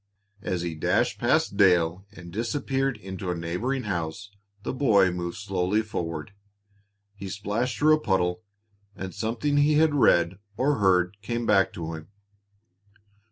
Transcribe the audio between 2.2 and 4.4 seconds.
disappeared into a neighboring house,